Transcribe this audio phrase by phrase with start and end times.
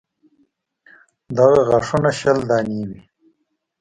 [1.37, 3.01] دغه غاښونه شل دانې وي.